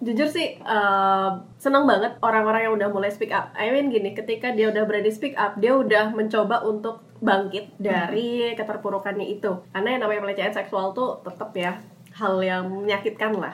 [0.00, 3.52] jujur sih uh, senang banget orang-orang yang udah mulai speak up.
[3.54, 8.52] I mean gini, ketika dia udah berani speak up, dia udah mencoba untuk bangkit dari
[8.52, 9.52] keterpurukannya itu.
[9.70, 11.76] Karena yang namanya pelecehan seksual tuh tetap ya
[12.12, 13.52] hal yang menyakitkan lah.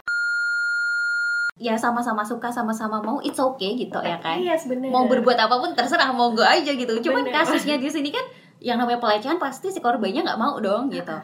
[1.56, 4.92] ya sama-sama suka sama-sama mau it's okay gitu ya kan Iya sebenarnya.
[4.92, 7.32] mau berbuat apa pun terserah mau gue aja gitu cuman Bener.
[7.32, 8.20] kasusnya di sini kan
[8.60, 11.16] yang namanya pelecehan pasti si korbannya nggak mau dong gitu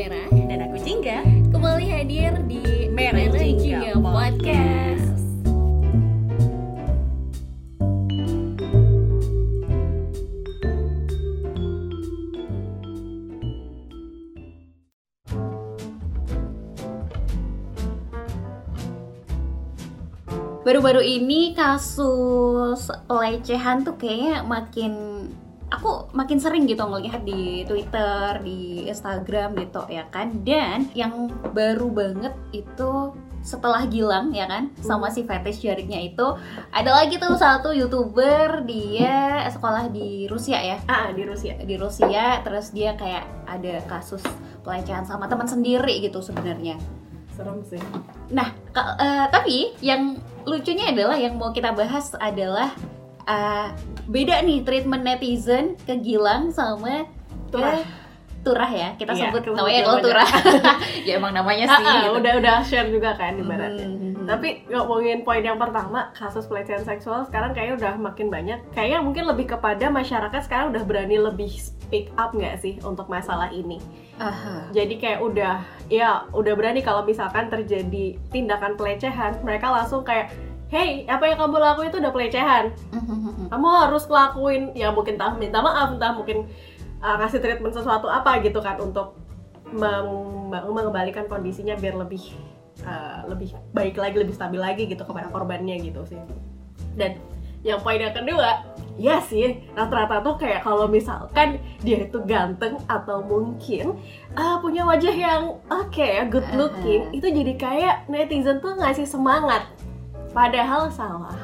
[0.00, 1.20] merah Dan aku Jingga,
[1.52, 5.12] kembali hadir di Merah Jingga Podcast.
[20.60, 24.92] baru-baru ini kasus pelecehan tuh kayaknya makin
[25.70, 30.42] aku makin sering gitu ngelihat di Twitter, di Instagram gitu ya kan.
[30.42, 36.26] Dan yang baru banget itu setelah Gilang ya kan sama si fetish jaringnya itu
[36.76, 41.56] ada lagi tuh satu youtuber dia sekolah di Rusia ya ah di Rusia.
[41.56, 44.20] di Rusia terus dia kayak ada kasus
[44.60, 46.76] pelecehan sama teman sendiri gitu sebenarnya
[47.32, 47.80] Serem sih.
[48.36, 52.68] Nah, eh, tapi yang lucunya adalah yang mau kita bahas adalah
[53.24, 53.68] eh,
[54.10, 57.82] beda nih treatment netizen ke Gilang sama ke Turah.
[58.40, 58.88] Turah ya.
[58.96, 60.00] Kita Iya, sebut namanya kalau.
[60.00, 60.28] Turah.
[61.06, 61.84] ya emang namanya sih.
[61.84, 62.18] Ah, gitu.
[62.18, 63.86] udah udah share juga kan ibaratnya.
[63.86, 64.24] Hmm.
[64.24, 68.58] Tapi ngomongin poin yang pertama, kasus pelecehan seksual sekarang kayaknya udah makin banyak.
[68.72, 73.52] Kayaknya mungkin lebih kepada masyarakat sekarang udah berani lebih speak up nggak sih untuk masalah
[73.52, 73.76] ini.
[74.16, 74.72] Aha.
[74.72, 75.60] Jadi kayak udah,
[75.92, 80.32] ya udah berani kalau misalkan terjadi tindakan pelecehan, mereka langsung kayak,
[80.70, 82.64] hey, apa yang kamu lakuin itu udah pelecehan.
[83.50, 86.46] Kamu harus ngelakuin, ya mungkin entah minta maaf, entah mungkin
[87.02, 89.18] uh, ngasih treatment sesuatu apa gitu kan untuk
[89.74, 92.22] meng- mengembalikan kondisinya biar lebih
[92.86, 96.22] uh, lebih baik lagi, lebih stabil lagi gitu kepada korbannya gitu sih.
[96.94, 97.18] Dan
[97.66, 98.64] yang poin yang kedua,
[98.96, 104.00] ya sih rata-rata tuh kayak kalau misalkan dia itu ganteng atau mungkin
[104.38, 109.66] uh, punya wajah yang oke ya good looking, itu jadi kayak netizen tuh ngasih semangat.
[110.30, 111.36] Padahal salah.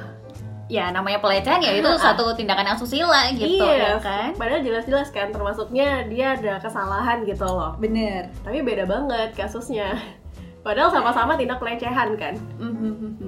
[0.67, 4.35] Ya namanya pelecehan ya itu satu tindakan asusila gitu iya ya kan.
[4.35, 7.79] Padahal jelas-jelas kan, termasuknya dia ada kesalahan gitu loh.
[7.79, 8.35] Bener.
[8.43, 9.95] Tapi beda banget kasusnya.
[10.67, 12.35] Padahal sama-sama tindak pelecehan kan,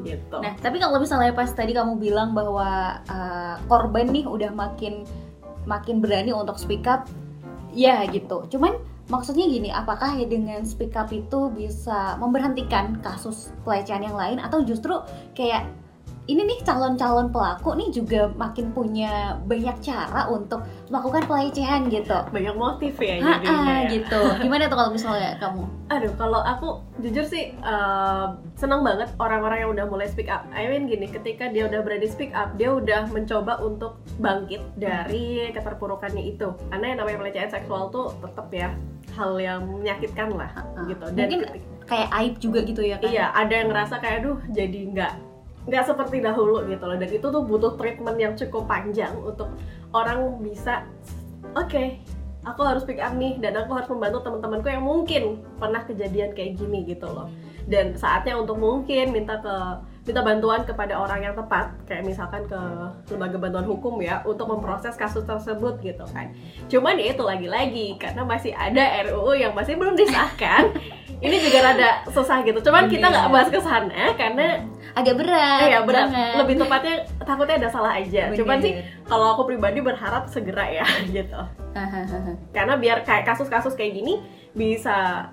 [0.03, 0.43] gitu.
[0.43, 5.07] Nah, tapi kalau misalnya pas tadi kamu bilang bahwa uh, korban nih udah makin
[5.63, 7.07] makin berani untuk speak up,
[7.71, 8.43] ya gitu.
[8.51, 8.75] Cuman
[9.09, 14.61] maksudnya gini, apakah ya dengan speak up itu bisa memberhentikan kasus pelecehan yang lain atau
[14.63, 15.01] justru
[15.33, 15.69] kayak
[16.29, 22.21] ini nih calon-calon pelaku nih juga makin punya banyak cara untuk melakukan pelecehan gitu.
[22.29, 23.89] Banyak motif ya Ha jadinya ya.
[23.91, 24.21] gitu.
[24.39, 25.65] Gimana tuh kalau misalnya kamu?
[25.89, 26.69] Aduh, kalau aku
[27.01, 30.45] jujur sih uh, senang banget orang-orang yang udah mulai speak up.
[30.53, 35.49] I mean gini, ketika dia udah berani speak up, dia udah mencoba untuk bangkit dari
[35.51, 36.53] keterpurukannya itu.
[36.69, 38.69] Karena yang namanya pelecehan seksual tuh tetap ya
[39.13, 40.85] hal yang menyakitkan lah Ha-ha.
[40.85, 41.05] gitu.
[41.09, 43.09] Dan Mungkin ketika- kayak aib juga gitu ya kan?
[43.09, 45.13] Iya, ada yang ngerasa kayak aduh jadi nggak
[45.69, 46.97] nggak seperti dahulu gitu loh.
[46.97, 49.53] Dan itu tuh butuh treatment yang cukup panjang untuk
[49.93, 50.89] orang bisa
[51.53, 51.85] oke,
[52.43, 56.57] aku harus pick up nih dan aku harus membantu teman-temanku yang mungkin pernah kejadian kayak
[56.57, 57.29] gini gitu loh.
[57.69, 59.57] Dan saatnya untuk mungkin minta ke
[60.09, 62.57] minta bantuan kepada orang yang tepat kayak misalkan ke
[63.13, 66.33] lembaga bantuan hukum ya untuk memproses kasus tersebut gitu kan
[66.73, 70.73] cuman ya itu lagi-lagi karena masih ada RUU yang masih belum disahkan
[71.19, 73.33] ini juga rada susah gitu cuman kita nggak Iya.
[73.33, 74.47] bahas ke sana karena
[74.95, 75.61] agak berat.
[75.61, 76.35] eh ya berat jangan.
[76.39, 78.39] lebih tepatnya takutnya ada salah aja Bener.
[78.39, 80.87] cuman sih kalau aku pribadi berharap segera ya
[81.17, 81.41] gitu
[82.51, 85.29] karena biar kayak kasus-kasus kayak gini bisa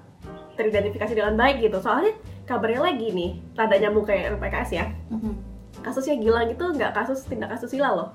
[0.53, 2.13] teridentifikasi dengan baik gitu soalnya
[2.43, 5.33] kabarnya lagi nih rada nyambung kayak LPKS ya Mhm.
[5.81, 8.09] kasusnya Gilang itu nggak kasus tindak asusila loh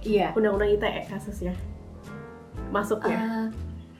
[0.00, 0.32] Iya.
[0.32, 1.56] undang-undang ITE kasusnya
[2.68, 3.48] masuknya Ah,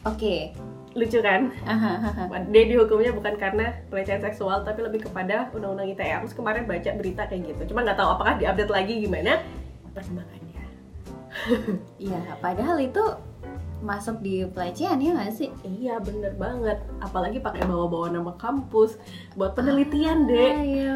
[0.06, 0.54] Oke.
[0.96, 1.52] Lucu kan?
[2.52, 7.22] Dia dihukumnya bukan karena pelecehan seksual tapi lebih kepada undang-undang ITE aku kemarin baca berita
[7.24, 7.62] kayak gitu.
[7.70, 9.44] Cuma nggak tahu apakah diupdate lagi gimana.
[9.92, 10.64] Perkembangannya.
[12.00, 13.04] Iya, padahal itu
[13.76, 15.52] masuk di pelecehan ya nggak sih?
[15.62, 16.80] iya bener banget.
[16.98, 18.96] Apalagi pakai bawa-bawa nama kampus.
[19.36, 20.92] Buat penelitian Ah, deh iya.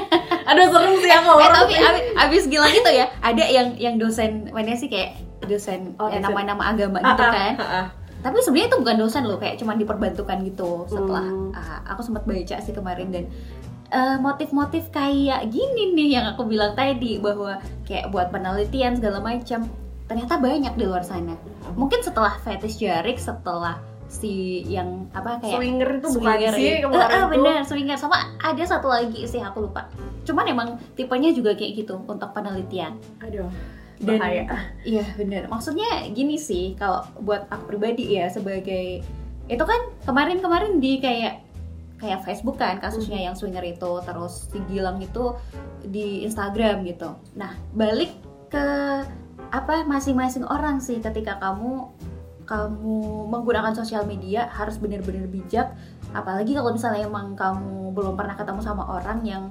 [0.50, 4.50] aduh serem sih aku eh tapi abis, abis gila gitu ya, ada yang yang dosen
[4.52, 7.52] mana sih kayak dosen Oh, ya, nama-nama agama Ah, gitu ah, kan?
[7.56, 7.86] ah, ah.
[8.24, 11.52] Tapi sebenarnya itu bukan dosen loh, kayak cuman diperbantukan gitu setelah Hmm.
[11.52, 13.24] ah, aku sempat baca sih kemarin dan
[13.92, 19.68] eh, motif-motif kayak gini nih yang aku bilang tadi bahwa kayak buat penelitian segala macam
[20.04, 21.32] ternyata banyak di luar sana
[21.78, 26.78] mungkin setelah fetish jarik setelah si yang apa kayak swinger itu bukan swinger sih ya.
[26.84, 27.30] kemarin eh, tuh.
[27.32, 29.88] bener swinger sama ada satu lagi sih aku lupa
[30.28, 33.48] cuman emang tipenya juga kayak gitu untuk penelitian aduh
[34.02, 34.44] Dan- bahaya
[34.82, 35.46] Iya bener.
[35.46, 39.04] Maksudnya gini sih, kalau buat aku pribadi ya sebagai
[39.44, 41.44] itu kan kemarin-kemarin di kayak
[42.00, 43.26] kayak Facebook kan kasusnya Mhm.
[43.30, 45.36] yang swinger itu, terus si Gilang itu
[45.84, 47.14] di Instagram gitu.
[47.38, 48.12] Nah balik
[48.50, 48.66] ke
[49.54, 51.86] apa masing-masing orang sih ketika kamu
[52.44, 55.72] kamu menggunakan sosial media harus benar-benar bijak.
[56.12, 59.48] Apalagi kalau misalnya emang kamu belum pernah ketemu sama orang yang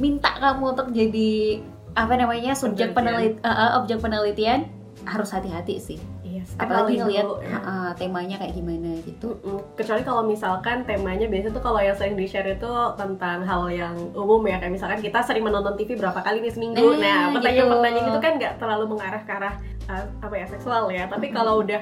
[0.00, 1.60] minta kamu untuk jadi
[1.92, 3.36] apa namanya subjek Penelitian.
[3.36, 4.60] penelit uh, objek penelitian
[5.00, 7.58] harus hati-hati sih iya apalagi ngelihat ya.
[7.58, 9.32] uh, temanya kayak gimana gitu
[9.74, 13.96] kecuali kalau misalkan temanya biasanya tuh kalau yang sering di share itu tentang hal yang
[14.12, 17.96] umum ya kayak misalkan kita sering menonton TV berapa kali nih seminggu Nah, nah pertanyaan-pertanyaan
[17.98, 18.10] gitu.
[18.10, 19.54] gitu kan nggak terlalu mengarah ke arah
[19.88, 21.80] uh, apa ya seksual ya tapi kalau udah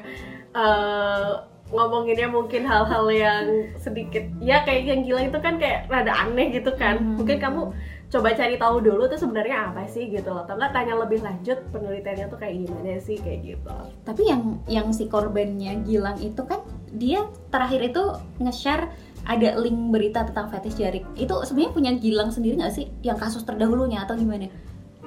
[0.55, 1.31] uh,
[1.69, 3.44] ngomonginnya mungkin hal-hal yang
[3.76, 7.14] sedikit ya kayak yang gila itu kan kayak rada aneh gitu kan Mhm.
[7.20, 7.62] mungkin kamu
[8.08, 12.32] coba cari tahu dulu tuh sebenarnya apa sih gitu loh atau tanya lebih lanjut penelitiannya
[12.32, 17.28] tuh kayak gimana sih kayak gitu tapi yang yang si korbannya Gilang itu kan dia
[17.52, 18.00] terakhir itu
[18.40, 18.88] nge-share
[19.28, 23.44] ada link berita tentang fetish jarik itu sebenarnya punya Gilang sendiri nggak sih yang kasus
[23.44, 24.49] terdahulunya atau gimana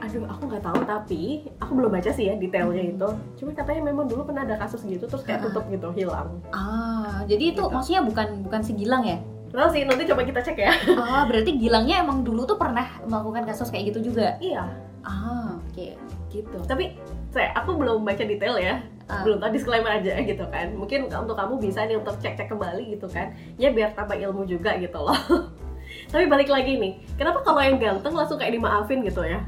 [0.01, 1.21] Aduh, aku nggak tahu tapi
[1.61, 3.05] aku belum baca sih ya detailnya itu.
[3.37, 5.45] Cuma katanya memang dulu pernah ada kasus gitu terus kayak Ah.
[5.45, 6.41] tutup gitu, hilang.
[6.49, 7.69] ah jadi itu Gitu.
[7.69, 9.21] maksudnya bukan bukan si Gilang ya
[9.51, 10.71] Tahu sih, nanti coba kita cek ya.
[11.03, 14.63] ah berarti Gilangnya emang dulu tuh pernah melakukan kasus kayak gitu juga iya,
[15.03, 15.99] ah oke
[16.31, 16.57] gitu.
[16.63, 16.95] Tapi
[17.31, 18.79] saya aku belum baca detail ya.
[19.11, 19.27] Ah.
[19.27, 20.71] Belum tahu disclaimer aja gitu kan.
[20.71, 23.35] Mungkin untuk kamu bisa nih untuk cek-cek kembali gitu kan.
[23.59, 25.15] Ya biar tambah ilmu juga gitu loh.
[26.09, 29.39] Tapi balik lagi nih, kenapa kalau yang ganteng langsung kayak dimaafin gitu ya?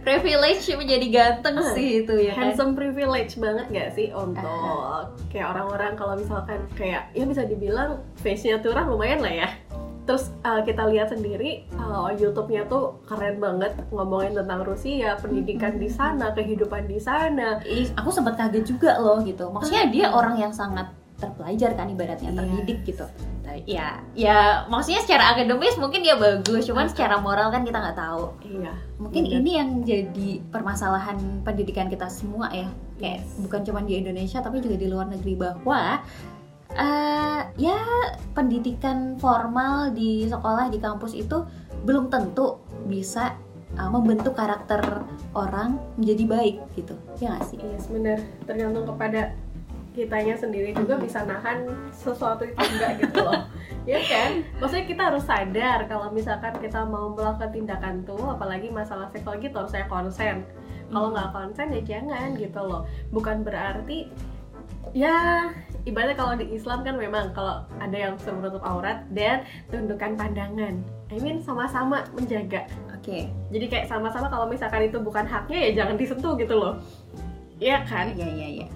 [0.00, 2.50] privilege menjadi ganteng Ah, sih itu ya kan?
[2.50, 4.42] handsome privilege banget gak sih untuk
[5.28, 9.48] kayak orang-orang kalau misalkan kayak ya bisa dibilang face-nya turah lumayan lah ya.
[10.00, 15.86] Terus uh, kita lihat sendiri uh, YouTube-nya tuh keren banget ngomongin tentang Rusia pendidikan di
[15.86, 17.62] sana kehidupan di sana.
[17.62, 19.46] Ih, aku sempat kaget juga loh gitu.
[19.48, 20.90] Maksudnya dia orang yang sangat
[21.20, 22.38] terpelajar kan ibaratnya Yes.
[22.40, 23.04] terdidik gitu.
[23.44, 27.98] Tapi ya, ya maksudnya secara akademis mungkin dia bagus, cuman secara moral kan kita nggak
[27.98, 28.32] tahu.
[28.42, 29.36] iya Mungkin Bener.
[29.38, 32.68] ini yang jadi permasalahan pendidikan kita semua ya.
[32.96, 33.38] Kayak Yes.
[33.38, 36.00] bukan cuma di Indonesia tapi juga di luar negeri bahwa
[36.70, 37.78] eh ya
[38.30, 41.42] pendidikan formal di sekolah di kampus itu
[41.82, 43.34] belum tentu bisa
[43.74, 44.78] uh, membentuk karakter
[45.34, 46.94] orang menjadi baik gitu.
[47.18, 47.58] Ya nggak sih?
[47.58, 49.34] iya benar tergantung kepada
[49.90, 53.42] kitanya sendiri juga bisa nahan sesuatu itu enggak gitu loh.
[53.88, 54.44] Ya kan?
[54.60, 59.56] Maksudnya kita harus sadar kalau misalkan kita mau melakukan tindakan tuh apalagi masalah seksual gitu
[59.56, 60.44] harus saya konsen.
[60.92, 62.84] Kalau nggak konsen ya jangan gitu loh.
[63.08, 64.12] Bukan berarti
[64.92, 65.48] ya
[65.88, 70.76] ibaratnya kalau di Islam kan memang kalau ada yang suruh menutup aurat dan tundukkan pandangan.
[71.08, 72.68] I mean sama-sama menjaga.
[73.00, 73.32] Oke.
[73.48, 76.76] jadi kayak sama-sama kalau misalkan itu bukan haknya ya jangan disentuh gitu loh.
[77.56, 78.12] Iya kan?
[78.12, 78.68] Iya iya iya.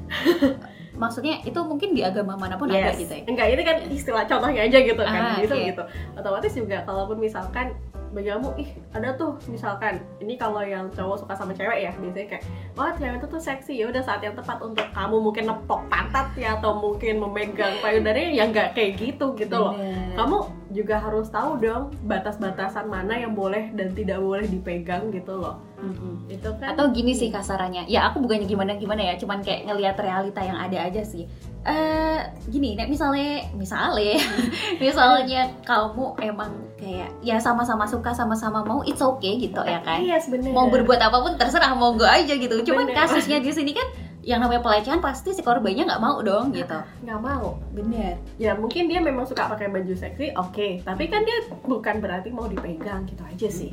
[0.95, 3.03] Maksudnya itu mungkin di agama mana pun ada Yes.
[3.03, 3.23] gitu ya.
[3.27, 5.21] Enggak, ini kan istilah contohnya aja gitu kan.
[5.21, 5.67] Ah, gitu oke.
[5.75, 5.83] gitu.
[6.15, 7.75] Otomatis juga kalaupun misalkan
[8.15, 12.39] bagi kamu ih ada tuh misalkan ini kalau yang cowok suka sama cewek ya biasanya
[12.39, 12.45] kayak
[12.79, 16.31] wah cewek itu tuh seksi ya udah saat yang tepat untuk kamu mungkin nepok pantat
[16.39, 20.15] ya atau mungkin memegang payudaranya ya nggak kayak gitu gitu loh Bener.
[20.15, 20.39] kamu
[20.75, 26.33] juga harus tahu dong batas-batasan mana yang boleh dan tidak boleh dipegang gitu loh Mm-mm.
[26.33, 27.85] itu kan Atau gini sih kasarannya.
[27.93, 31.29] Ya aku bukannya gimana gimana ya, cuman kayak ngelihat realita yang ada aja sih.
[31.61, 34.17] Eh gini, nek misalnya misalnya
[34.83, 36.53] misalnya kamu emang
[36.85, 40.05] kayak ya sama-sama suka sama-sama mau it's okay gitu ya kan.
[40.05, 42.61] iya sebenarnya Mau berbuat apa pun terserah monggo aja gitu.
[42.61, 43.09] Cuman Bener.
[43.09, 43.89] kasusnya di sini kan
[44.25, 46.77] yang namanya pelecehan pasti si korbannya nggak mau dong gitu.
[47.05, 48.17] nggak mau Bener.
[48.37, 52.49] ya mungkin dia memang suka pakai baju seksi oke tapi kan dia bukan berarti mau
[52.49, 53.73] dipegang gitu aja sih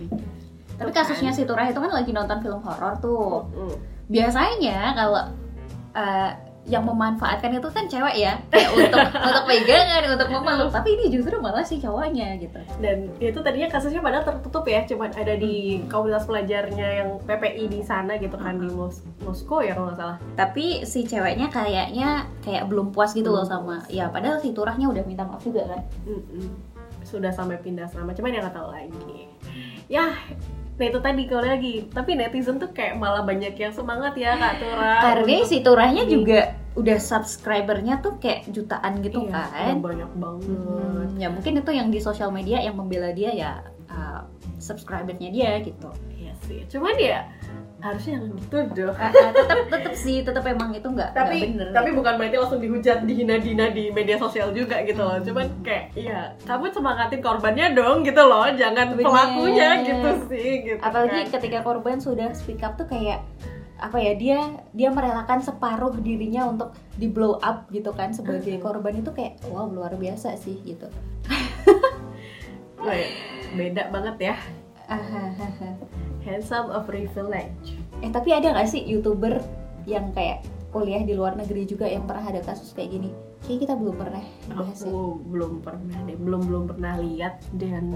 [0.75, 3.47] Tapi kasusnya si Turah itu kan lagi nonton film horor tuh.
[3.55, 3.75] Mm.
[4.11, 5.23] biasanya kalau
[5.95, 6.31] uh,
[6.69, 8.37] yang memanfaatkan itu kan cewek ya.
[8.53, 10.69] Kayak untuk untuk pegangan untuk memeluk.
[10.69, 12.59] Tapi ini justru malah si cowoknya gitu.
[12.77, 17.81] Dan itu tadinya kasusnya padahal tertutup ya cuman ada di komunitas pelajarnya yang PPI di
[17.81, 20.17] sana gitu kan di Mos Moskow ya kalau nggak salah.
[20.37, 25.03] Tapi si ceweknya kayaknya kayak belum puas gitu loh sama ya padahal si turahnya udah
[25.05, 25.81] minta maaf juga kan.
[26.05, 26.73] Mm-mm.
[27.01, 29.25] sudah sampai pindah sama cuman yang nggak tahu lagi.
[29.89, 30.13] Ya
[30.77, 31.85] nah itu tadi kalau lagi.
[31.87, 36.03] Tapi netizen tuh kayak malah banyak yang semangat ya kak Tura karena untuk- si turahnya
[36.05, 36.39] juga
[36.71, 39.75] udah subscribernya tuh kayak jutaan gitu Iya, kan.
[39.83, 40.47] banyak banget.
[40.47, 43.51] Hmm, ya mungkin itu yang di sosial media yang membela dia ya
[43.91, 44.23] uh,
[44.57, 45.91] subscribernya dia gitu.
[46.15, 47.27] Iya sih, cuman ya
[47.81, 51.73] harusnya jangan gitu dong Ah, ah, tetap tetap sih tetap emang itu nggak tapi bener
[51.73, 56.37] tapi bukan berarti langsung dihujat dihina-dina di media sosial juga gitu loh cuman kayak iya
[56.45, 59.05] kamu semangatin korbannya dong gitu loh jangan Bener.
[59.05, 61.33] pelakunya gitu sih gitu apalagi kan.
[61.41, 63.25] ketika korban sudah speak up tuh kayak
[63.81, 64.39] apa ya dia
[64.77, 69.65] dia merelakan separuh dirinya untuk di blow up gitu kan sebagai korban itu kayak wow
[69.65, 70.85] luar biasa sih gitu
[73.51, 74.35] beda banget ya.
[76.25, 77.77] handsome of privilege.
[78.01, 79.39] Eh tapi ada nggak sih youtuber
[79.85, 83.09] yang kayak kuliah di luar negeri juga yang pernah ada kasus kayak gini?
[83.41, 84.87] Kayak kita belum pernah bahas ya.
[84.87, 87.89] Aku belum pernah deh belum belum pernah lihat dan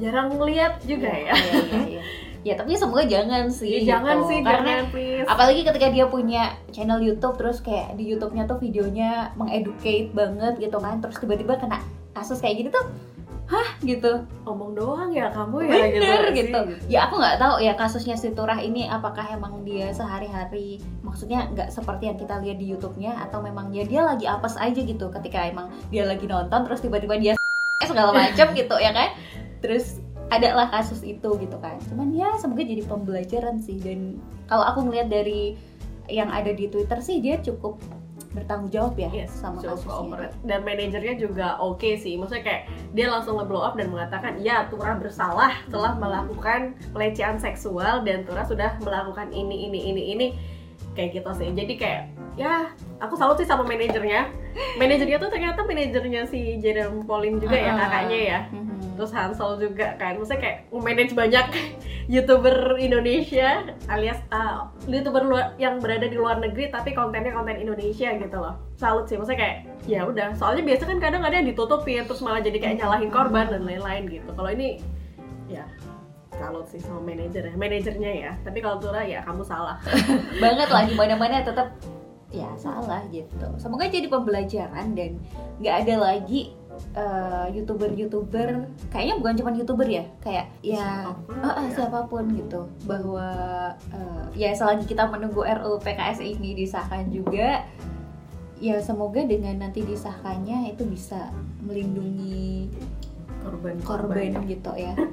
[0.00, 2.02] jarang lihat juga ya, Iya, iya, iya.
[2.40, 4.28] ya tapi semoga jangan sih Ya, jangan gitu.
[4.32, 5.28] sih karena jangan please.
[5.28, 10.80] apalagi ketika dia punya channel YouTube terus kayak di YouTube-nya tuh videonya mengeducate banget gitu
[10.80, 10.98] kan.
[10.98, 11.78] Terus tiba-tiba kena
[12.10, 12.84] kasus kayak gitu tuh
[13.50, 13.68] hah?
[13.82, 14.12] Gitu.
[14.46, 16.60] Omong doang ya kamu ya bener sih, gitu.
[16.86, 21.74] ya aku nggak tahu ya kasusnya si Turah ini apakah emang dia sehari-hari maksudnya nggak
[21.74, 25.10] seperti yang kita lihat di YouTube-nya atau memang ya dia lagi apes aja gitu.
[25.10, 27.32] Ketika emang dia lagi nonton terus tiba-tiba dia
[27.90, 29.18] segala macam gitu ya kan?
[29.60, 29.98] Terus
[30.30, 31.76] adalah kasus itu gitu kan.
[31.90, 33.82] Cuman ya semoga jadi pembelajaran sih.
[33.82, 35.58] Dan kalau aku ngeliat dari
[36.06, 37.78] yang ada di Twitter sih dia cukup
[38.30, 40.30] bertanggung jawab ya Yes, sama kasusnya.
[40.46, 42.14] dan manajernya juga oke sih.
[42.14, 48.06] Maksudnya kayak dia langsung nge-blow up dan mengatakan ya Turah bersalah telah melakukan pelecehan seksual
[48.06, 50.26] dan Turah sudah melakukan ini ini ini ini.
[50.94, 51.48] Kayak gitu sih.
[51.50, 52.02] Jadi kayak
[52.34, 54.30] ya aku salut sih sama manajernya.
[54.78, 58.40] Manajernya tuh ternyata manajernya si Jerome Pauline juga ya Ah, kakaknya ya.
[58.50, 58.69] Mhm.
[59.00, 60.20] Terus Hansel juga kan.
[60.20, 61.46] Maksudnya kayak manage banyak
[62.12, 68.12] youtuber Indonesia alias uh, youtuber luar, yang berada di luar negeri tapi kontennya konten Indonesia
[68.12, 68.60] gitu loh.
[68.76, 69.56] Salut sih maksudnya kayak
[69.88, 70.36] ya udah.
[70.36, 74.04] Soalnya biasa kan kadang ada yang ditutupin terus malah jadi kayak nyalahin korban dan lain-lain
[74.12, 74.28] gitu.
[74.36, 74.84] Kalau ini
[75.48, 75.64] ya
[76.36, 79.80] salut sih sama manajer ya manajernya ya tapi kalau Tura ya kamu salah.
[80.44, 81.72] Banget lah mana mana tetap
[82.30, 83.48] ya salah gitu.
[83.58, 85.18] Semoga jadi pembelajaran dan
[85.58, 86.59] nggak ada lagi
[86.90, 88.66] eh, youtuber-youtuber.
[88.88, 91.70] Kayaknya bukan cuma youtuber ya kayak ya Siapa pun, eh, eh, ya.
[91.72, 92.60] siapa pun gitu.
[92.84, 93.28] Bahwa
[93.88, 97.62] eh, ya selagi kita menunggu RUU PKS ini disahkan juga
[98.56, 102.68] ya semoga dengan nanti disahkannya itu bisa melindungi
[103.40, 104.92] korban korban gitu ya.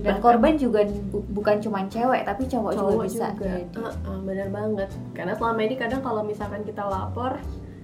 [0.00, 3.62] Dan Bahkan- korban juga bu- bukan cuma cewek tapi cowok, juga cowok bisa juga, jadi
[3.74, 4.88] Heeh, bener banget.
[5.12, 7.36] Karena selama ini kadang kalau misalkan kita lapor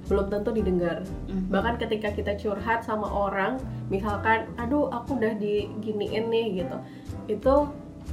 [0.06, 1.02] belum tentu didengar.
[1.30, 1.50] Mhm.
[1.50, 3.58] bahkan ketika kita curhat sama orang
[3.90, 6.76] misalkan aduh aku udah diginiin nih gitu.
[7.30, 7.54] Itu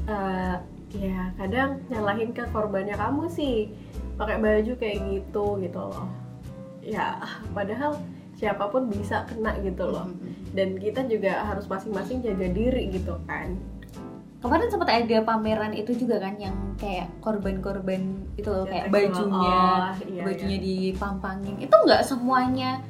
[0.09, 0.55] eh,
[0.97, 3.69] ya kadang nyalahin ke korbannya kamu sih.
[4.17, 6.09] Pakai baju kayak gitu gitu loh.
[6.85, 7.17] Ya
[7.53, 7.97] padahal
[8.37, 10.09] siapa pun bisa kena gitu loh.
[10.09, 10.53] Mhm.
[10.53, 13.57] dan kita juga harus masing-masing jaga diri gitu kan
[14.43, 18.03] Kemarin sempat ada pameran itu juga kan yang kayak korban-korban
[18.35, 20.65] itu loh Ya, kayak bajunya, Oh, iya, bajunya iya.
[20.91, 21.55] dipampangin.
[21.57, 22.83] Itu nggak semuanya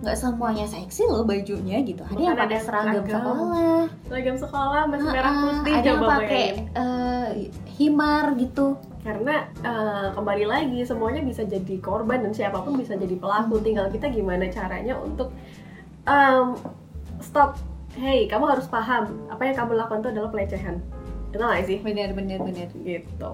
[0.00, 2.00] nggak semuanya seksi loh bajunya gitu.
[2.02, 7.28] Ada yang pakai seragam sekolah, seragam sekolah masih merah Ah, putih ada yang pakai eh,
[7.74, 8.66] himar gitu.
[9.00, 13.88] karena eh, kembali lagi semuanya bisa jadi korban dan siapa pun bisa jadi pelaku tinggal
[13.88, 15.28] kita gimana caranya untuk
[16.02, 16.56] em,
[17.20, 17.60] stop
[17.94, 20.80] hey kamu harus paham apa yang kamu lakukan itu adalah pelecehan
[21.34, 21.78] itu nggak sih?
[21.82, 22.70] Bener bener bener.
[22.70, 23.32] gitu.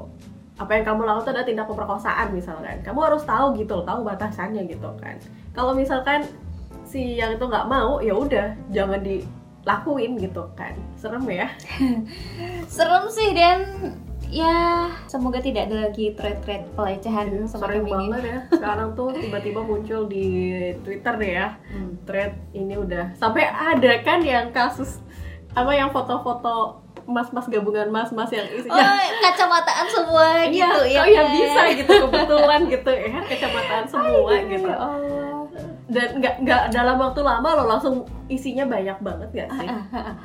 [0.57, 2.81] Apa yang kamu lakukan adalah tindak pemerkosaan misalkan.
[2.81, 5.21] Kamu harus tahu gitu loh tahu batasannya gitu kan.
[5.53, 6.25] Kalau misalkan
[6.85, 10.73] si yang itu nggak mau ya udah jangan dilakuin gitu kan.
[10.97, 11.49] Serem ya?
[12.69, 13.61] Serem sih dan.
[14.31, 17.91] Ya semoga tidak ada lagi thread-thread pelecehan semacam sering ini.
[17.91, 18.39] banget ya.
[18.63, 20.27] Sekarang tuh tiba-tiba muncul di
[20.87, 21.99] Twitter deh ya Hmm.
[22.07, 23.11] thread ini udah.
[23.19, 25.03] Sampai ada kan yang kasus
[25.51, 30.87] apa yang foto-foto mas-mas gabungan mas-mas yang Oh, isinya kacamataan semua gitu iya.
[30.87, 31.01] ya.
[31.01, 34.67] oh ya bisa gitu kebetulan gitu ya kecamataan semua gitu.
[34.67, 35.43] Ya Allah.
[35.87, 37.95] dan nggak nggak dalam waktu lama lo langsung
[38.27, 39.69] isinya banyak banget gak sih?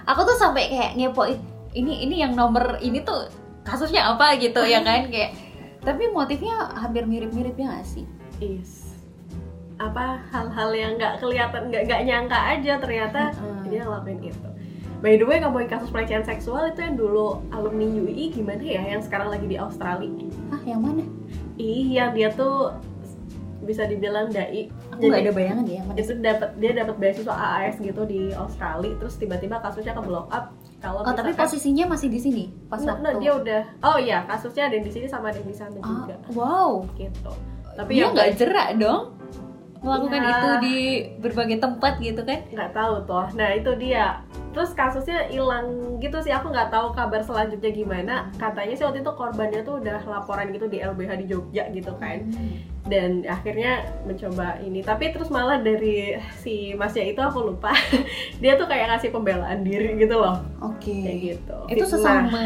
[0.05, 1.41] Aku tuh sampai kayak ngepoin
[1.71, 3.25] ini ini yang nomor ini tuh
[3.61, 4.37] kasusnya apa?
[4.37, 5.33] gitu ya kan kayak.
[5.81, 8.05] Tapi motifnya hampir mirip-mirip ya nggak sih?
[8.37, 8.85] Is
[9.75, 13.67] apa hal-hal yang nggak kelihatan nggak nggak nyangka aja ternyata Mm-mm.
[13.67, 14.49] dia ngelakuin itu
[14.99, 18.83] by the way ngomongin kasus pelecehan seksual itu yang dulu alumni UI gimana ya?
[18.85, 20.11] Yang sekarang lagi di Australia.
[20.49, 21.03] Ah yang mana?
[21.55, 22.75] Ih yang dia tuh
[23.61, 24.69] bisa dibilang dai.
[24.93, 29.17] Aku nggak ada bayangan ya itu dapat dia dapat beasiswa AAS gitu di Australia terus
[29.17, 30.53] tiba-tiba kasusnya ke blow up.
[30.77, 32.43] Kalau oh tapi posisinya masih di sini?
[32.69, 35.41] Pas Nggak, waktu nggak, dia udah oh iya kasusnya ada yang di sini sama ada
[35.41, 36.15] yang di sana Ah, juga.
[36.37, 36.85] wow.
[36.93, 37.31] Gitu.
[37.75, 39.14] Tapi dia nggak jerak dong
[39.85, 40.29] melakukan Ya.
[40.31, 40.77] itu di
[41.19, 42.41] berbagai tempat gitu kan?
[42.49, 44.19] Nggak tahu tuh nah itu dia.
[44.49, 45.67] Terus kasusnya hilang
[45.99, 46.31] gitu sih.
[46.31, 48.15] Aku nggak tahu kabar selanjutnya gimana.
[48.35, 52.23] Katanya sih waktu itu korbannya tuh udah laporan gitu di LBH di Jogja gitu kan.
[52.85, 54.79] Dan akhirnya mencoba ini.
[54.79, 57.75] Tapi terus malah dari si masnya itu aku lupa.
[58.41, 60.39] Dia tuh kayak ngasih pembelaan diri gitu loh.
[60.63, 61.03] Oke.
[61.03, 61.57] Kayak gitu.
[61.67, 61.91] Itu Fitnah.
[61.91, 62.43] sesama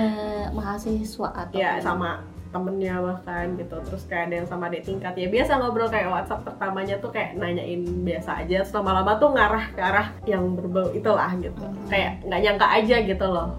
[0.50, 3.78] mahasiswa atau ya sama temennya bahkan gitu.
[3.86, 5.14] Terus kayak ada yang sama adik tingkat.
[5.16, 8.66] Ya biasa ngobrol kayak WhatsApp pertamanya tuh kayak nanyain biasa aja.
[8.66, 11.62] Terus lama-lama tuh ngarah ke arah yang berbau itulah gitu.
[11.62, 11.88] Hmm.
[11.90, 13.50] kayak nggak nyangka aja gitu loh.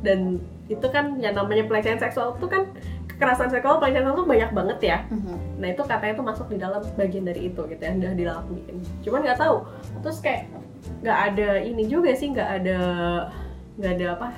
[0.00, 2.66] Dan itu kan yang namanya pelecehan seksual tuh kan
[3.06, 4.98] kekerasan seksual pelecehan seksual tuh banyak banget ya.
[5.08, 5.36] Mhm.
[5.56, 8.76] nah itu katanya tuh masuk di dalam bagian dari itu gitu yang udah dilakuin.
[9.00, 9.56] Cuman nggak tahu.
[10.04, 10.42] Terus kayak
[11.02, 12.78] nggak ada ini juga sih nggak ada
[13.76, 14.28] nggak ada apa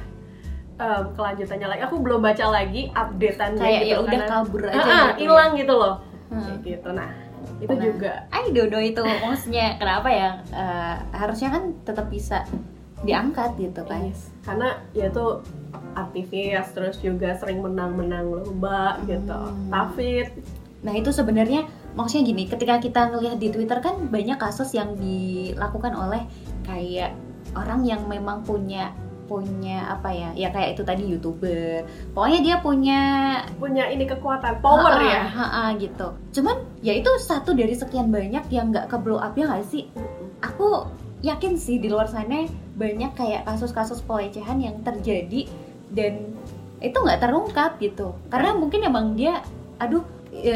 [0.79, 4.73] em, kelanjutannya lagi aku belum baca lagi updateannya kayak gitu ya udah karena- kabur aja
[4.73, 5.15] Ah, ah, gitu ya.
[5.21, 5.95] hilang gitu loh
[6.29, 6.41] Hmm.
[6.41, 7.11] kayak gitu nah
[7.59, 7.83] itu Nah.
[7.83, 12.47] juga I don't know itu maksudnya kenapa ya eh, harusnya kan tetap bisa
[12.99, 14.31] diangkat gitu kan Yes.
[14.43, 15.25] karena ya itu
[15.95, 19.69] aktivis terus juga sering menang-menang lomba gitu Hmm.
[19.69, 20.31] Tafid
[20.79, 25.91] Nah itu sebenarnya maksudnya gini, ketika kita ngelihat di Twitter kan banyak kasus yang dilakukan
[25.91, 26.23] oleh
[26.63, 27.19] kayak
[27.51, 28.95] orang yang memang punya
[29.29, 31.85] punya apa ya, ya kayak itu tadi youtuber.
[32.17, 33.01] Pokoknya dia punya
[33.61, 36.17] punya ini kekuatan power Ha-ha, ya ha-ha, gitu.
[36.41, 39.87] Cuman ya itu satu dari sekian banyak yang nggak ke blow up ya nggak sih?
[40.41, 40.89] Aku
[41.21, 45.51] yakin sih di luar sana banyak kayak kasus-kasus pelecehan yang terjadi
[45.93, 46.33] dan
[46.81, 48.17] itu nggak terungkap gitu.
[48.33, 49.45] Karena mungkin emang dia,
[49.83, 50.03] aduh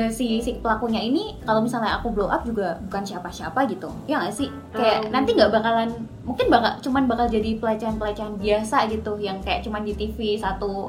[0.09, 4.31] si si pelakunya ini kalau misalnya aku blow up juga bukan siapa-siapa gitu ya nggak
[4.31, 5.11] sih kayak Um.
[5.11, 5.91] nanti nggak bakalan
[6.23, 10.87] mungkin bakal cuman bakal jadi pelecehan-pelecehan biasa gitu yang kayak cuman di TV satu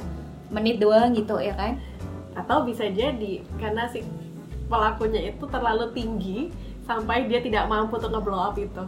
[0.50, 1.82] menit doang gitu ya kan
[2.34, 4.06] atau bisa jadi karena si
[4.66, 6.40] pelakunya itu terlalu tinggi
[6.84, 8.84] sampai dia tidak mampu untuk nge-blow up itu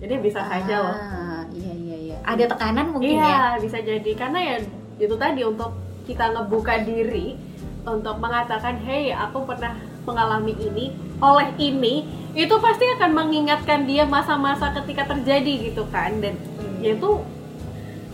[0.00, 2.16] jadi bisa saja loh Ah, iya iya iya.
[2.24, 3.22] Ada tekanan mungkin ya.
[3.22, 4.56] iya bisa jadi karena ya
[4.96, 7.36] itu tadi untuk kita ngebuka diri
[7.82, 9.74] untuk mengatakan hey aku pernah
[10.06, 16.18] mengalami ini oleh ini itu pasti akan mengingatkan dia masa-masa ketika terjadi gitu kan.
[16.18, 16.38] Dan
[16.82, 17.22] ya itu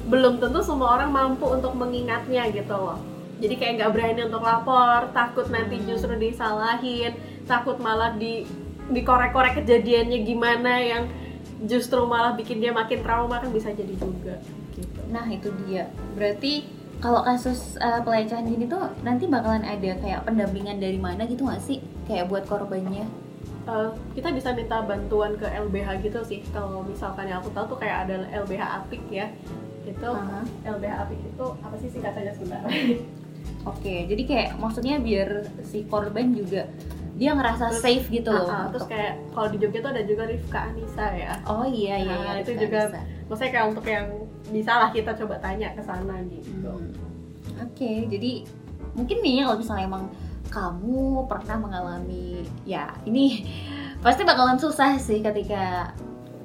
[0.09, 2.99] belum tentu semua orang mampu untuk mengingatnya gitu loh.
[3.39, 7.15] Jadi kayak nggak berani untuk lapor takut nanti justru disalahin
[7.47, 8.43] takut malah di
[8.89, 11.05] dikorek-korek kejadiannya gimana yang
[11.69, 14.41] justru malah bikin dia makin trauma kan bisa jadi juga
[14.75, 15.01] gitu.
[15.11, 15.91] Nah, itu dia.
[16.15, 16.67] Berarti
[16.99, 21.63] kalau kasus uh, pelecehan gini tuh nanti bakalan ada kayak pendampingan dari mana gitu nggak
[21.63, 21.79] sih?
[22.11, 23.07] Kayak buat korbannya.
[23.69, 27.79] Eh, kita bisa minta bantuan ke LBH gitu sih kalau misalkan yang aku tahu tuh
[27.85, 29.29] kayak ada LBH Apik ya
[29.85, 30.41] itu Aha.
[30.65, 32.65] LBH Apik itu apa sih singkatannya sebentar
[33.69, 36.65] Oke, jadi kayak maksudnya biar si korban juga
[37.19, 38.47] dia ngerasa Terus- safe gitu loh.
[38.47, 42.15] Ah, terus kayak kalau di Jogja tuh ada juga Rifka Anissa ya Oh iya iya,
[42.15, 43.01] Nah, iya itu bisa, juga bisa.
[43.27, 44.07] maksudnya kayak untuk yang
[44.49, 46.95] bisa lah kita coba tanya ke sana gitu Hmm.
[47.61, 48.47] Oke, jadi
[48.95, 50.05] mungkin nih kalau misalnya emang
[50.49, 52.27] kamu pernah mengalami
[52.65, 53.43] ya ini
[54.05, 55.91] pasti bakalan susah sih ketika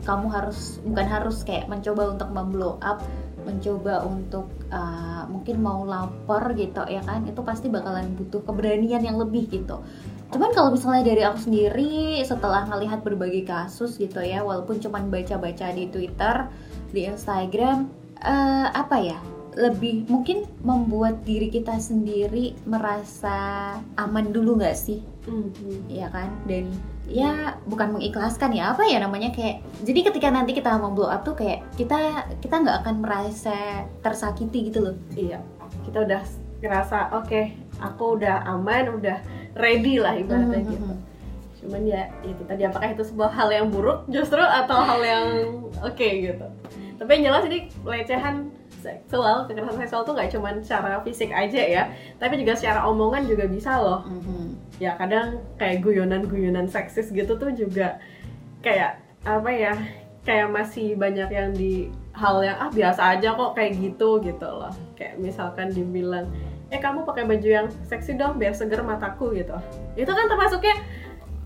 [0.02, 3.00] kamu harus bukan harus kayak mencoba untuk memblow up,
[3.42, 9.16] mencoba untuk uh, mungkin mau lapor gitu ya kan itu pasti bakalan butuh keberanian yang
[9.16, 9.80] lebih gitu.
[10.34, 15.70] Cuman kalau misalnya dari aku sendiri setelah ngelihat berbagai kasus gitu ya, walaupun cuman baca-baca
[15.72, 16.50] di Twitter,
[16.90, 17.86] di Instagram,
[18.20, 19.20] eh, apa ya?
[19.54, 23.38] lebih mungkin membuat diri kita sendiri merasa
[24.02, 25.94] aman dulu nggak sih Mhm.
[25.94, 26.74] ya kan dan
[27.06, 31.22] ya bukan mengikhlaskan ya apa ya namanya kayak jadi ketika nanti kita mau blow up
[31.22, 31.96] tuh kayak kita
[32.42, 35.38] kita nggak akan merasa tersakiti gitu loh iya
[35.86, 36.22] kita udah
[36.60, 37.42] ngerasa oke
[37.78, 39.22] aku udah aman udah
[39.54, 40.98] ready lah ibaratnya Mhm, gitu mhm.
[41.64, 45.26] cuman ya itu tadi apakah itu sebuah hal yang buruk justru atau hal yang
[45.80, 46.46] oke gitu
[46.96, 51.84] tapi yang jelas ini pelecehan seksual kekerasan seksual tuh nggak cuman secara fisik aja ya
[52.18, 54.60] tapi juga secara omongan juga bisa loh Mhm.
[54.78, 57.96] ya kadang kayak guyonan-guyonan seksis gitu tuh juga
[58.60, 59.72] kayak apa ya
[60.24, 64.72] kayak masih banyak yang di hal yang ah biasa aja kok kayak gitu gitu loh
[64.94, 66.28] kayak misalkan dibilang
[66.74, 69.54] eh kamu pakai baju yang seksi dong biar seger mataku gitu
[69.94, 70.74] itu kan termasuknya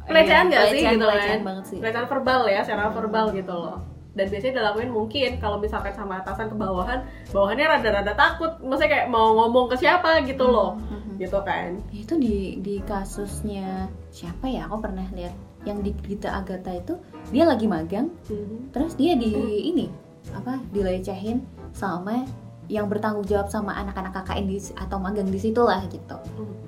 [0.01, 2.95] pelecehan Iya, nggak sih pelecehan- gitu pelecehan kan banget sih pelecehan verbal ya secara Hmm.
[2.95, 3.77] verbal gitu loh
[4.09, 9.07] dan biasanya dilakuin mungkin kalau misalkan sama atasan ke bawahan bawahannya rada-rada takut maksudnya kayak
[9.07, 11.19] mau ngomong ke siapa gitu loh Mhm.
[11.19, 16.71] gitu kan itu di di kasusnya siapa ya aku pernah lihat yang di Gita Agatha
[16.71, 16.95] itu
[17.29, 18.71] dia lagi magang Mhm.
[18.71, 19.35] terus dia di
[19.67, 19.85] ini
[20.29, 22.23] apa dilecehin sama
[22.67, 26.17] yang bertanggung jawab sama anak-anak KKN di atau magang di situ lah gitu.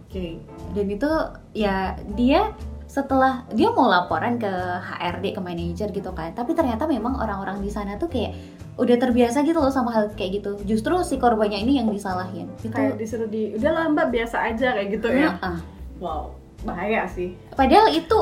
[0.08, 0.40] Oke.
[0.72, 1.12] Dan itu
[1.52, 2.56] ya dia
[2.90, 4.50] setelah dia mau laporan ke
[4.82, 6.34] HRD ke manajer gitu kan.
[6.34, 8.34] Tapi ternyata memang orang-orang di sana tuh kayak
[8.80, 10.58] udah terbiasa gitu loh sama hal kayak gitu.
[10.66, 12.48] Justru si korbannya ini yang disalahin.
[12.64, 15.36] Itu kayak disuruh di udah mbak biasa aja kayak gitu ya.
[15.44, 15.60] Uh,
[16.00, 16.24] wow
[16.64, 17.36] bahaya sih.
[17.56, 18.20] Padahal itu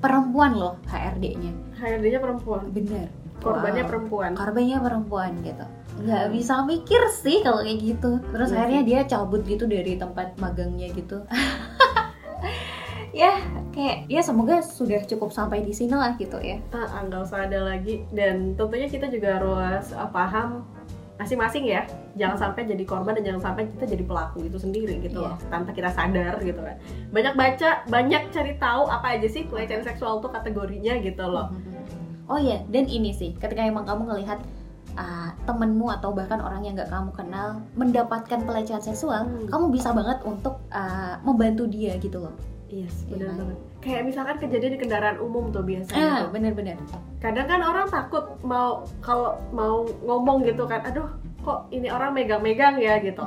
[0.00, 2.68] perempuan loh HRD-nya HRD-nya perempuan.
[2.74, 3.08] Bener
[3.38, 3.90] korbannya Wow.
[3.90, 4.30] perempuan.
[4.34, 5.64] Korbannya perempuan gitu.
[5.98, 8.10] Nggak bisa mikir sih kalau kayak gitu.
[8.30, 11.22] Terus Iya akhirnya dia cabut gitu dari tempat magangnya gitu.
[13.08, 13.40] Ya
[13.72, 16.60] kayak ya semoga sudah cukup sampai di sini lah gitu ya.
[16.70, 18.04] Ah, ah, nggak usah ada lagi.
[18.12, 20.62] Dan tentunya kita juga harus ah, paham
[21.16, 21.82] masing-masing ya.
[22.14, 25.34] Jangan sampai jadi korban dan jangan sampai kita jadi pelaku itu sendiri gitu Iya.
[25.34, 25.36] loh.
[25.50, 26.76] Tanpa kita sadar gitu kan.
[27.10, 31.48] Banyak baca banyak cari tahu apa aja sih pelecehan seksual tuh kategorinya gitu loh
[32.28, 34.38] oh ya dan ini sih ketika emang kamu ngelihat
[34.94, 39.48] uh, temenmu atau bahkan orang yang nggak kamu kenal mendapatkan pelecehan seksual Hmm.
[39.48, 42.36] kamu bisa banget untuk uh, membantu dia gitu loh
[42.68, 43.36] Yes, Iya benar kan?
[43.40, 43.58] banget.
[43.80, 45.96] Kayak misalkan kejadian di kendaraan umum tuh biasanya.
[46.04, 46.36] ah tuh.
[46.36, 46.76] bener-bener
[47.16, 51.08] Kadang kan orang takut mau kalau mau ngomong gitu kan, aduh
[51.40, 53.24] kok ini orang megang-megang ya gitu.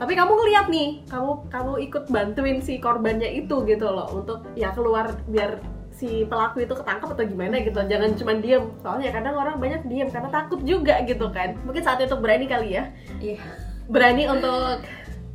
[0.00, 4.72] Tapi kamu ngeliat nih, kamu kamu ikut bantuin si korbannya itu gitu loh untuk ya
[4.72, 5.60] keluar biar
[5.98, 7.74] si pelaku itu ketangkap atau gimana gitu.
[7.74, 8.70] Jangan cuma diem.
[8.78, 11.58] Soalnya kadang orang banyak diem karena takut juga gitu kan.
[11.66, 12.94] Mungkin saat itu berani kali ya.
[13.18, 13.42] Iya.
[13.90, 14.86] Berani untuk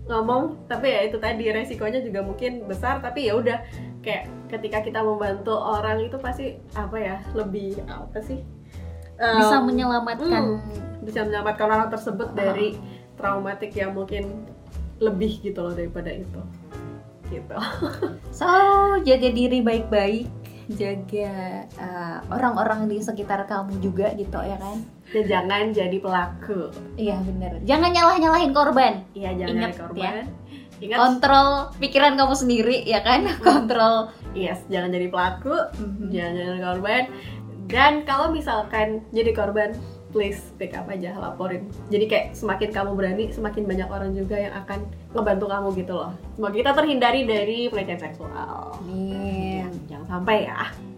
[0.04, 3.64] ngomong tapi ya itu tadi resikonya juga mungkin besar tapi ya udah
[4.04, 8.44] kayak ketika kita membantu orang itu pasti apa ya lebih apa sih
[9.16, 10.60] bisa Em, menyelamatkan
[11.08, 12.76] bisa menyelamatkan orang tersebut dari
[13.16, 14.44] traumatik yang mungkin
[15.00, 16.42] lebih gitu loh daripada itu
[17.32, 17.56] gitu
[18.38, 18.48] So,
[19.06, 20.26] jaga diri baik-baik,
[20.70, 21.34] jaga
[21.76, 24.80] uh, orang-orang di sekitar kamu juga gitu ya kan?
[25.06, 27.60] dan jangan jadi pelaku Iya bener.
[27.64, 28.94] Jangan nyalah-nyalahin korban.
[29.14, 30.14] iya jangan Ingat jadi korban
[30.80, 31.48] ingat Kontrol
[31.78, 33.24] pikiran kamu sendiri ya kan?
[33.40, 34.10] Kontrol.
[34.34, 36.08] yes jangan jadi pelaku Mhm.
[36.10, 37.04] jangan jadi korban
[37.64, 39.72] dan kalau misalkan jadi korban
[40.14, 41.66] please pick up aja laporin.
[41.90, 44.86] Jadi kayak semakin kamu berani semakin banyak orang juga yang akan
[45.18, 46.14] ngebantu kamu gitu loh.
[46.38, 48.78] Semoga kita terhindari dari pelecehan seksual.
[48.80, 49.68] Amin.
[49.90, 50.93] jangan sampai ya